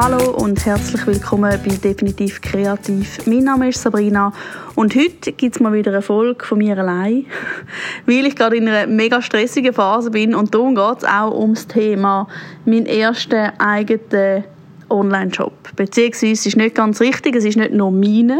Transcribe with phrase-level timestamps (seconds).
[0.00, 3.26] Hallo und herzlich willkommen bei Definitiv Kreativ.
[3.26, 4.32] Mein Name ist Sabrina
[4.76, 7.26] und heute gibt es mal wieder eine Folge von mir allein,
[8.06, 11.66] weil ich gerade in einer mega stressigen Phase bin und darum geht es auch ums
[11.66, 12.28] Thema
[12.64, 14.44] mein erster eigener
[14.88, 15.74] Online-Shop.
[15.74, 18.38] Beziehungsweise es ist nicht ganz richtig, es ist nicht nur meine,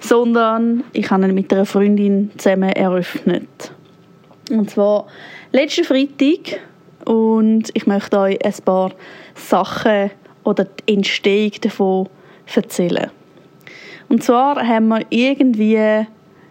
[0.00, 3.70] sondern ich habe ihn mit einer Freundin zusammen eröffnet.
[4.50, 5.08] Und zwar
[5.52, 6.58] letzten Freitag
[7.04, 8.92] und ich möchte euch ein paar
[9.34, 10.10] Sachen
[10.50, 12.08] oder die Entstehung davon
[12.54, 13.10] erzählen.
[14.08, 16.06] Und zwar haben wir irgendwie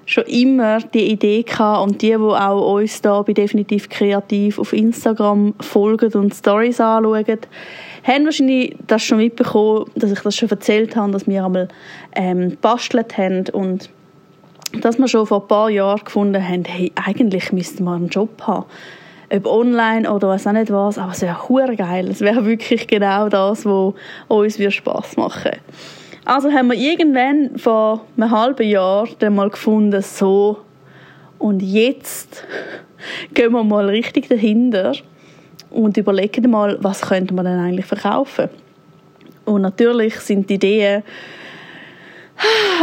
[0.05, 4.73] schon immer die Idee gehabt und die, die auch uns da bei Definitiv Kreativ auf
[4.73, 7.25] Instagram folgen und Stories anschauen,
[8.03, 11.67] haben wahrscheinlich das schon mitbekommen, dass ich das schon erzählt habe, dass wir einmal
[12.15, 13.89] ähm, bastelt haben und
[14.81, 18.41] dass wir schon vor ein paar Jahren gefunden haben, hey, eigentlich müssten wir einen Job
[18.47, 18.65] haben
[19.31, 22.07] ob online oder was auch nicht was, aber es wäre hure geil.
[22.09, 23.93] Es wäre wirklich genau das, was
[24.27, 25.51] uns Spaß machen
[26.25, 30.59] Also haben wir irgendwann vor einem halben Jahr dann mal gefunden, so
[31.37, 32.43] und jetzt
[33.33, 34.93] gehen wir mal richtig dahinter
[35.69, 38.49] und überlegen mal, was könnte man denn eigentlich verkaufen.
[39.45, 41.03] Und natürlich sind die Ideen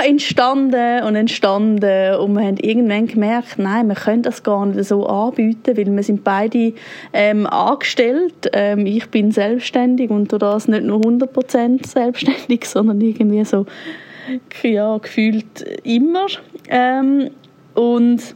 [0.05, 5.07] entstanden und entstanden und wir haben irgendwann gemerkt, nein, wir können das gar nicht so
[5.07, 6.75] anbieten, weil wir sind beide
[7.12, 8.51] ähm, angestellt.
[8.53, 13.67] Ähm, ich bin selbstständig und du das nicht nur 100% selbstständig, sondern irgendwie so
[14.62, 16.27] ja, gefühlt immer.
[16.69, 17.31] Ähm,
[17.75, 18.34] und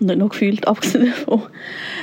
[0.00, 1.42] nicht nur gefühlt, abgesehen davon.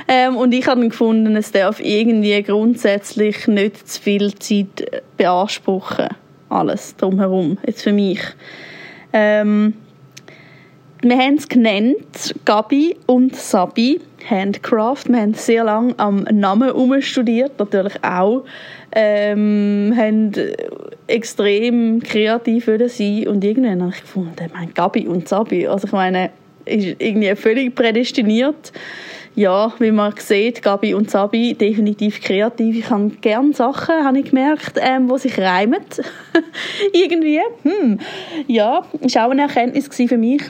[0.07, 6.09] Ähm, und ich habe gefunden, es darf irgendwie grundsätzlich nicht zu viel Zeit beanspruchen
[6.49, 8.19] alles drumherum, jetzt für mich.
[9.13, 9.73] Ähm,
[11.01, 15.05] wir haben es genannt, Gabi und Sabi Handcraft.
[15.07, 18.43] Wir haben sehr lange am Namen umstudiert, natürlich auch.
[18.91, 20.31] Ähm, haben
[21.07, 25.93] extrem kreativ sein und irgendwann habe ich gefunden, ich meine, Gabi und Sabi, also ich
[25.93, 26.31] meine,
[26.65, 28.73] ist irgendwie völlig prädestiniert
[29.35, 32.77] ja, wie man sieht, Gabi und Sabi definitiv kreativ.
[32.77, 35.79] Ich habe gerne Sachen, habe ich gemerkt, ähm, wo sich reimen.
[36.93, 37.39] Irgendwie.
[37.63, 37.99] Hm.
[38.47, 40.41] Ja, ist auch eine Erkenntnis für mich.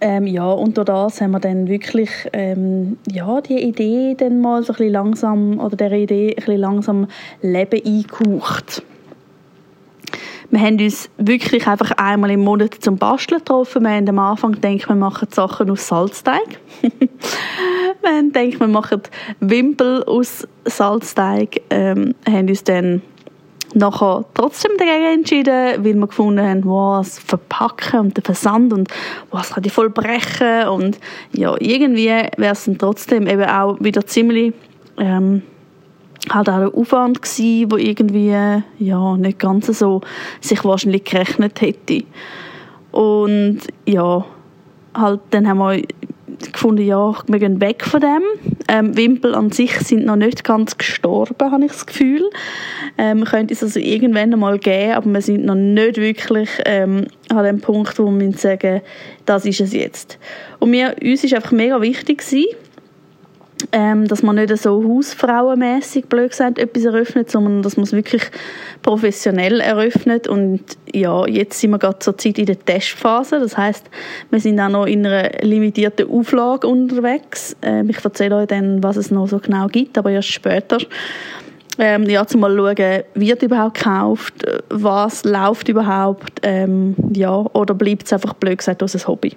[0.00, 4.62] Ähm, ja, und durch das haben wir dann wirklich ähm, ja, die Idee dann mal
[4.62, 7.06] so ein bisschen langsam, oder der Idee ein bisschen langsam
[7.42, 8.82] Leben eingehaucht.
[10.50, 13.82] Wir haben uns wirklich einfach einmal im Monat zum Basteln getroffen.
[13.82, 16.58] Wir haben am Anfang gedacht, wir machen Sachen aus Salzteig.
[16.82, 19.02] wir haben gedacht, wir machen
[19.38, 21.60] Wimpel aus Salzteig.
[21.70, 23.02] Ähm, haben uns dann
[23.74, 28.88] nachher trotzdem dagegen entschieden, weil wir gefunden haben, wow, das Verpacken und der Versand und
[29.30, 30.98] was kann die voll brechen und
[31.32, 34.52] ja, irgendwie wäre es dann trotzdem eben auch wieder ziemlich
[34.98, 35.42] ähm,
[36.28, 38.34] halt auch ein Aufwand gewesen, wo irgendwie
[38.78, 40.00] ja nicht ganz so
[40.40, 42.04] sich wahrscheinlich gerechnet hätte.
[42.92, 44.24] Und ja,
[44.94, 45.82] halt dann haben wir
[46.52, 48.22] gefunden, ja, wir gehen weg von dem.
[48.68, 52.30] Ähm, Wimpel an sich sind noch nicht ganz gestorben, habe ich das Gefühl.
[52.98, 57.44] Ähm, könnte es also irgendwann einmal geben, aber wir sind noch nicht wirklich ähm, an
[57.44, 58.80] dem Punkt, wo wir sagen,
[59.26, 60.18] das ist es jetzt.
[60.58, 62.46] Und mir, uns ist einfach mega wichtig gewesen,
[63.72, 68.22] ähm, dass man nicht so hausfrauenmässig blöd gesagt etwas eröffnet, sondern dass man es wirklich
[68.82, 70.60] professionell eröffnet und
[70.92, 73.88] ja, jetzt sind wir gerade zur Zeit in der Testphase, das heißt,
[74.30, 77.56] wir sind auch noch in einer limitierten Auflage unterwegs.
[77.62, 80.78] Ähm, ich erzähle euch dann, was es noch so genau gibt, aber erst später.
[81.78, 84.34] Ähm, ja, zum mal schauen, wird überhaupt gekauft,
[84.68, 89.34] was läuft überhaupt, ähm, ja, oder bleibt es einfach blöd gesagt als ein Hobby.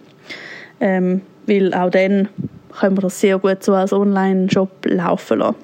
[0.79, 2.29] Ähm, weil auch dann
[2.79, 5.55] können wir das sehr gut so als Online-Shop laufen lassen.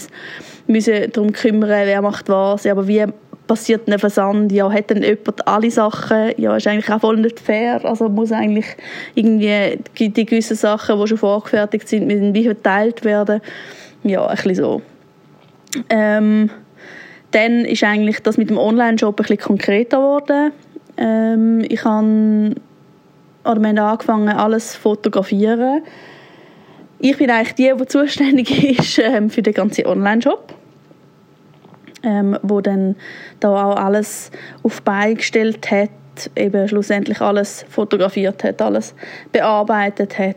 [0.66, 2.66] müssen uns darum kümmern, wer macht was.
[2.66, 3.04] Aber wie
[3.46, 7.40] passiert ein Versand, ja, hat dann jemand alle Sachen, ja, ist eigentlich auch voll nicht
[7.40, 8.66] fair, also muss eigentlich
[9.14, 13.40] irgendwie die gewissen Sachen, die schon vorgefertigt sind, müssen wie verteilt werden,
[14.02, 14.82] ja, ein bisschen so.
[15.88, 16.50] Ähm,
[17.32, 20.52] dann ist eigentlich das mit dem Online-Shop ein bisschen konkreter geworden.
[20.96, 22.54] Ähm, ich habe,
[23.44, 25.82] oder wir haben angefangen, alles zu fotografieren.
[26.98, 30.54] Ich bin eigentlich die, die zuständig ist ähm, für den ganzen Online-Shop
[32.06, 32.96] ähm, wo dann
[33.40, 34.30] da auch alles
[34.62, 35.90] auf beigestellt hat,
[36.34, 38.94] eben schlussendlich alles fotografiert hat, alles
[39.32, 40.36] bearbeitet hat,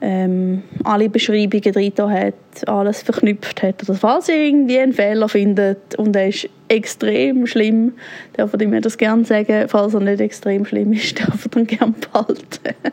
[0.00, 3.82] ähm, alle Beschreibungen drin hat, alles verknüpft hat.
[3.88, 7.94] Oder falls ihr irgendwie einen Fehler findet und er ist extrem schlimm,
[8.34, 9.68] darf ich mir das gerne sagen.
[9.68, 12.74] Falls er nicht extrem schlimm ist, darf er dann gerne behalten.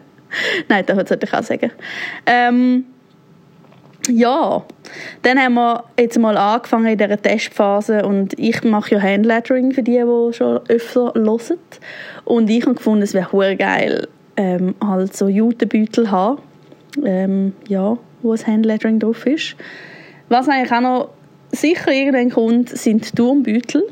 [0.69, 1.71] Nein, das sollte ich auch sagen.
[2.25, 2.85] Ähm,
[4.09, 4.63] ja,
[5.21, 9.83] dann haben wir jetzt mal angefangen in dieser Testphase und ich mache ja Handlettering für
[9.83, 11.59] die, die schon öfter hören.
[12.23, 14.07] Und ich habe gefunden, es wäre geil,
[14.37, 16.41] ähm, halt so Jutebeutel haben,
[17.03, 19.55] ähm, ja, wo ein Handlettering drauf ist.
[20.29, 21.09] Was eigentlich auch noch
[21.51, 23.83] sicher irgendwann kommt, sind Turmbeutel.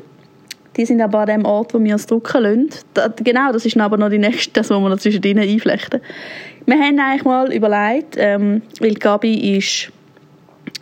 [0.76, 2.70] Die sind aber an dem Ort, wo wir es drucken lassen.
[2.94, 6.00] Da, genau, das ist aber noch die nächste, das, was wir noch zwischen einflechten.
[6.66, 9.92] Wir haben eigentlich mal überlegt, ähm, weil Gabi ist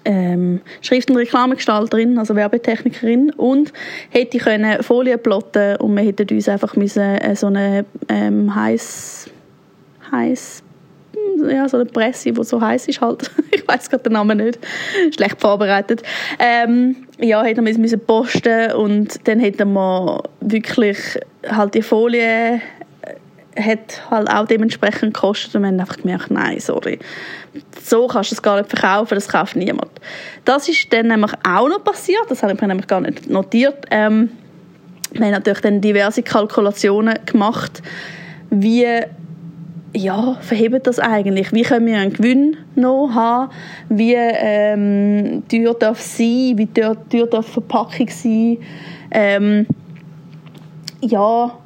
[0.04, 3.72] ähm, Schrift- und Reklamegestalterin, also Werbetechnikerin und
[4.10, 9.31] hätte können Folien plotten und wir hätten uns einfach müssen äh, so eine ähm, heiß
[10.10, 10.62] heiß
[11.49, 13.31] ja, so eine Presse, die so heiß ist halt.
[13.50, 14.58] ich weiß gerade den Namen nicht.
[15.14, 16.02] Schlecht vorbereitet.
[16.38, 20.98] Ähm, ja, hätten wir müssen posten und dann hätten wir wirklich
[21.48, 22.60] halt die Folie
[23.56, 26.99] hat halt auch dementsprechend gekostet und wir haben einfach gemerkt, nein, sorry,
[27.82, 29.90] so kannst du es gar nicht verkaufen, das kauft niemand.
[30.44, 33.87] Das ist dann nämlich auch noch passiert, das habe ich mir nämlich gar nicht notiert.
[33.90, 34.31] Ähm,
[35.12, 37.82] wir haben natürlich dann diverse Kalkulationen gemacht,
[38.50, 38.87] wie
[39.94, 41.52] ja, verhebt das eigentlich?
[41.52, 43.52] Wie können wir einen Gewinn noch haben?
[43.90, 46.55] Wie ähm, teuer darf es sein?
[46.56, 48.58] Wie teuer, teuer darf die Verpackung sein?
[49.10, 49.66] Ähm,
[51.02, 51.58] ja,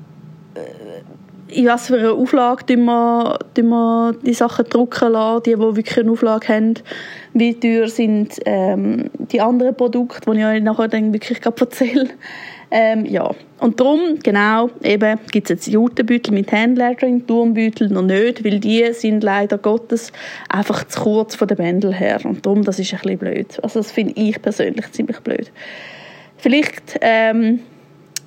[1.49, 5.99] in was für einer Auflage tun wir, wir die Sachen drucken lassen, die, die wirklich
[5.99, 6.75] eine Auflage haben.
[7.35, 12.09] Wie teuer sind ähm, die anderen Produkte, die ich euch nachher dann wirklich erzähle.
[12.71, 18.45] Ähm, ja, und darum, genau, eben, gibt es jetzt Jutenbeutel mit Handlettering, Turmbeutel noch nicht,
[18.45, 20.13] weil die sind leider Gottes
[20.49, 22.19] einfach zu kurz von den Bändeln her.
[22.25, 23.61] Und darum, das ist ein bisschen blöd.
[23.63, 25.53] Also das finde ich persönlich ziemlich blöd.
[26.39, 27.61] Vielleicht ähm,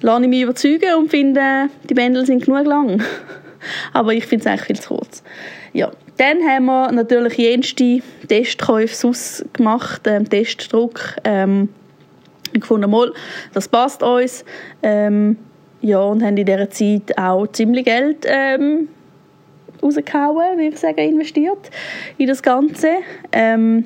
[0.01, 3.04] lasse ich mich überzeugen und finde, die Bändel sind genug lang.
[3.94, 5.24] Aber ich finde es eigentlich viel zu kurz.
[5.74, 5.92] Ja.
[6.18, 11.16] Dann haben wir natürlich jenste Testkäufe sonst gemacht, ähm, Testdruck.
[11.24, 11.69] Ähm,
[12.54, 13.13] gefunden, mal,
[13.54, 14.44] das passt uns.
[14.84, 15.38] Ähm,
[15.81, 18.90] ja, und haben in dieser Zeit auch ziemlich Geld ähm,
[19.81, 21.69] rausgehauen, wie ich sagen, investiert
[22.18, 22.98] in das Ganze.
[23.31, 23.86] Ähm,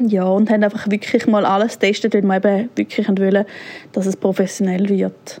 [0.00, 3.44] ja, und haben einfach wirklich mal alles getestet, weil wir eben wirklich wollen,
[3.92, 5.40] dass es professionell wird.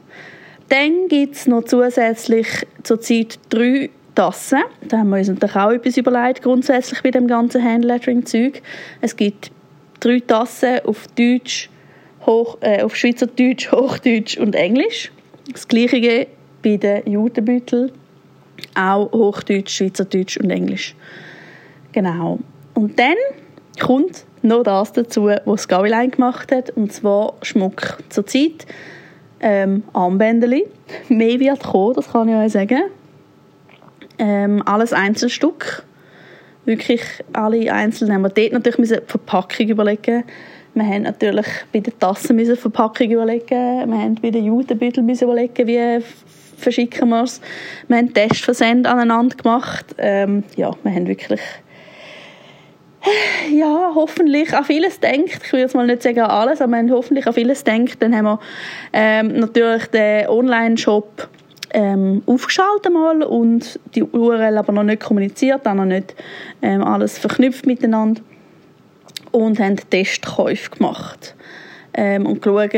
[0.68, 2.46] Dann gibt es noch zusätzlich
[2.82, 4.60] zurzeit drei Tassen.
[4.88, 8.62] Da haben wir uns natürlich auch etwas überlegt, grundsätzlich bei dem ganzen Handlettering-Zeug.
[9.00, 9.52] Es gibt
[10.00, 11.70] drei Tassen auf Deutsch,
[12.24, 15.12] Hoch, äh, auf Schweizerdeutsch, Hochdeutsch und Englisch.
[15.52, 16.26] Das Gleiche
[16.62, 17.92] bei den Judenbeuteln.
[18.74, 20.96] Auch Hochdeutsch, Schweizerdeutsch und Englisch.
[21.92, 22.38] Genau.
[22.74, 23.14] Und dann
[23.80, 27.98] kommt noch das dazu, was Gavilein gemacht hat, und zwar Schmuck.
[28.08, 28.66] Zurzeit
[29.40, 30.66] ähm, Armbändeli.
[31.08, 32.82] Mehr wird kommen, das kann ich euch sagen.
[34.18, 35.84] Ähm, alles Einzelstück.
[36.64, 37.02] Wirklich
[37.32, 40.24] alle einzeln haben wir dort natürlich müssen die Verpackung überlegen.
[40.74, 43.88] Wir haben natürlich bei den Tassen müssen Verpackung überlegen.
[43.88, 46.02] Wir haben bei den Judenbütteln müssen überlegen, wie
[46.56, 47.40] verschicken wir es.
[47.88, 49.94] Wir haben Testversend aneinander gemacht.
[49.98, 51.40] Ähm, ja, wir haben wirklich
[53.52, 54.54] ja, hoffentlich.
[54.54, 55.40] An vieles denkt.
[55.44, 58.14] Ich will jetzt mal nicht sagen an alles, aber wenn hoffentlich an vieles denkt, dann
[58.14, 58.40] haben wir
[58.92, 61.28] ähm, natürlich den Online-Shop
[61.70, 66.14] ähm, aufgeschaltet mal und die URL aber noch nicht kommuniziert, auch noch nicht
[66.62, 68.22] ähm, alles verknüpft miteinander
[69.32, 71.34] und haben Testkäufe gemacht.
[71.92, 72.76] Ähm, und geschaut,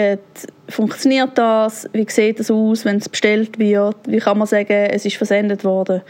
[0.68, 5.04] funktioniert das, wie sieht das aus, wenn es bestellt wird, wie kann man sagen, es
[5.04, 6.02] ist versendet worden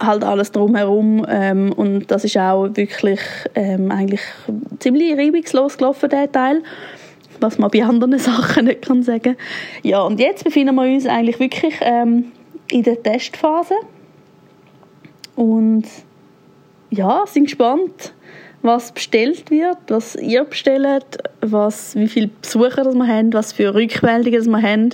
[0.00, 3.20] halt alles drumherum ähm, und das ist auch wirklich
[3.54, 4.20] ähm, eigentlich
[4.80, 6.62] ziemlich reibungslos gelaufen, der Teil
[7.40, 9.36] was man bei anderen Sachen nicht kann sagen.
[9.82, 12.32] Ja und jetzt befinden wir uns eigentlich wirklich ähm,
[12.70, 13.74] in der Testphase.
[15.36, 15.84] Und
[16.90, 18.14] ja sind gespannt
[18.64, 23.74] was bestellt wird, was ihr bestellt, was, wie viele Besucher das wir haben, was für
[23.74, 24.88] Rückmeldungen das wir haben,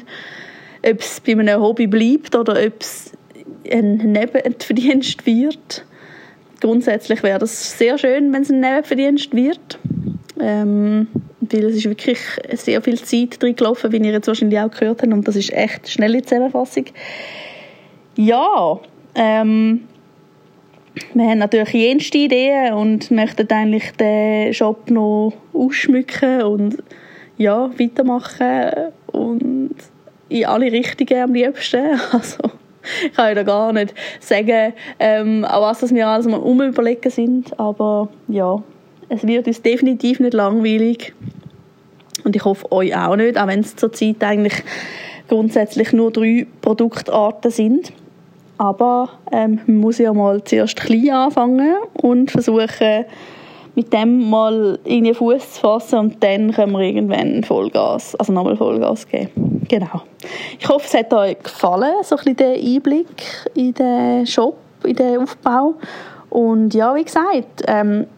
[0.84, 3.12] ob es bei einem Hobby bleibt oder ob es
[3.70, 5.84] ein Nebenverdienst wird.
[6.60, 9.78] Grundsätzlich wäre das sehr schön, wenn es ein Nebenverdienst wird.
[10.40, 11.08] Ähm,
[11.40, 12.18] weil es ist wirklich
[12.52, 15.52] sehr viel Zeit drin gelaufen, wie ihr jetzt wahrscheinlich auch gehört habt, und das ist
[15.52, 16.84] echt eine schnelle Zusammenfassung.
[18.16, 18.80] Ja,
[19.14, 19.82] ähm,
[21.14, 26.82] wir haben natürlich jenste Ideen und möchten eigentlich den Shop noch ausschmücken und
[27.38, 29.74] ja, weitermachen und
[30.28, 31.98] in alle Richtungen am liebsten.
[32.12, 32.50] Also,
[33.06, 38.08] ich kann ja gar nicht sagen, ähm, an was wir alles mal umüberlegen sind, aber
[38.28, 38.62] ja,
[39.08, 41.12] es wird uns definitiv nicht langweilig
[42.24, 44.62] und ich hoffe euch auch nicht, auch wenn es zurzeit eigentlich
[45.28, 47.92] grundsätzlich nur drei Produktarten sind.
[48.58, 53.06] Aber ähm, man muss ja mal zuerst klein anfangen und versuchen,
[53.74, 58.32] mit dem mal in den Fuß zu fassen und dann können wir irgendwann Vollgas, also
[58.32, 59.49] nochmal Vollgas geben.
[59.70, 60.02] Genau.
[60.58, 63.24] Ich hoffe, es hat euch gefallen, so ein bisschen der Einblick
[63.54, 65.76] in den Shop, in den Aufbau.
[66.28, 68.08] Und ja, wie gesagt, ähm,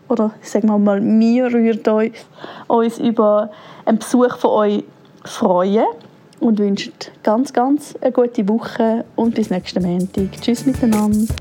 [0.08, 2.14] oder ich sage mal, wir würden
[2.68, 3.50] uns über
[3.86, 4.84] einen Besuch von euch
[5.24, 5.86] freuen
[6.42, 6.92] und wünschen
[7.24, 10.30] ganz, ganz eine gute Woche und bis nächsten Montag.
[10.42, 11.34] Tschüss miteinander.